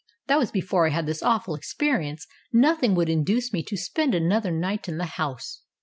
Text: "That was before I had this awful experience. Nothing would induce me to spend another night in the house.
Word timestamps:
"That 0.25 0.39
was 0.39 0.49
before 0.49 0.87
I 0.87 0.89
had 0.89 1.05
this 1.05 1.21
awful 1.21 1.53
experience. 1.53 2.25
Nothing 2.51 2.95
would 2.95 3.07
induce 3.07 3.53
me 3.53 3.61
to 3.65 3.77
spend 3.77 4.15
another 4.15 4.49
night 4.51 4.89
in 4.89 4.97
the 4.97 5.05
house. 5.05 5.61